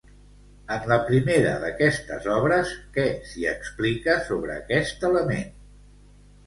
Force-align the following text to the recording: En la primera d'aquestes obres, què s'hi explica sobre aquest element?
En 0.75 0.87
la 0.91 0.95
primera 1.09 1.51
d'aquestes 1.65 2.27
obres, 2.37 2.73
què 2.97 3.07
s'hi 3.33 3.47
explica 3.53 4.19
sobre 4.33 4.59
aquest 4.65 5.11
element? 5.13 5.51